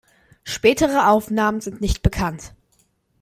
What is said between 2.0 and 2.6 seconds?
bekannt.